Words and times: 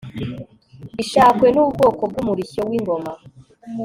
ishakwe 1.03 1.47
n'ubwoko 1.51 2.01
bw'umurishyo 2.09 2.61
w'ingoma 2.69 3.11